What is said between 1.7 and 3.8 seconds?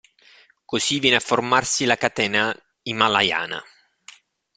la catena Himalayana.